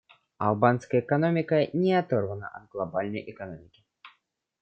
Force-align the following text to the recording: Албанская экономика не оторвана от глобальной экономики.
Албанская 0.39 1.01
экономика 1.01 1.67
не 1.73 1.93
оторвана 1.93 2.47
от 2.47 2.69
глобальной 2.69 3.23
экономики. 3.29 3.83